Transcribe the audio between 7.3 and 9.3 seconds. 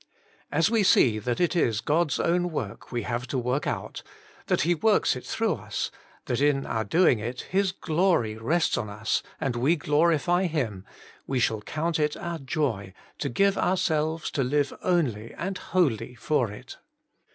His glory rests on us